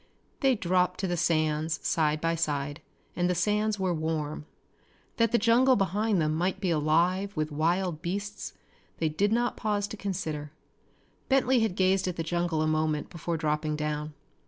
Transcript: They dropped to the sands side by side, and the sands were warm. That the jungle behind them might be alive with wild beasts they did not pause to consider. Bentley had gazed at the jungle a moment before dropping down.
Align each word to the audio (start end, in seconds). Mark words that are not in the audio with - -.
They 0.39 0.55
dropped 0.55 0.99
to 1.01 1.07
the 1.07 1.15
sands 1.15 1.79
side 1.87 2.19
by 2.21 2.33
side, 2.33 2.81
and 3.15 3.29
the 3.29 3.35
sands 3.35 3.79
were 3.79 3.93
warm. 3.93 4.47
That 5.17 5.31
the 5.31 5.37
jungle 5.37 5.75
behind 5.75 6.19
them 6.19 6.33
might 6.33 6.59
be 6.59 6.71
alive 6.71 7.37
with 7.37 7.51
wild 7.51 8.01
beasts 8.01 8.53
they 8.97 9.09
did 9.09 9.31
not 9.31 9.57
pause 9.57 9.85
to 9.89 9.97
consider. 9.97 10.53
Bentley 11.29 11.59
had 11.59 11.75
gazed 11.75 12.07
at 12.07 12.15
the 12.15 12.23
jungle 12.23 12.63
a 12.63 12.67
moment 12.67 13.11
before 13.11 13.37
dropping 13.37 13.75
down. 13.75 14.15